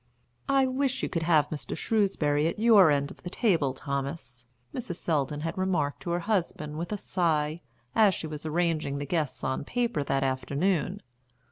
[0.49, 1.77] "I wish you could have Mr.
[1.77, 4.95] Shrewsbury at your end of the table, Thomas," Mrs.
[4.95, 7.61] Selldon had remarked to her husband with a sigh,
[7.93, 11.03] as she was arranging the guests on paper that afternoon.